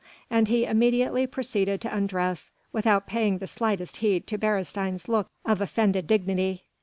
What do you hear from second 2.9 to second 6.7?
paying the slightest heed to Beresteyn's look of offended dignity.